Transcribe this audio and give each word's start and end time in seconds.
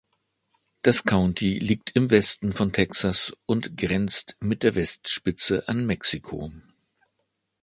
Das 0.81 1.03
County 1.03 1.59
liegt 1.59 1.95
im 1.95 2.09
Westen 2.09 2.53
von 2.53 2.73
Texas 2.73 3.37
und 3.45 3.77
grenzt 3.77 4.35
mit 4.39 4.63
der 4.63 4.73
Westspitze 4.73 5.67
an 5.67 5.85
Mexiko. 5.85 6.51